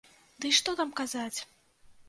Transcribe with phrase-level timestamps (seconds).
[0.45, 1.39] Дый што там казаць!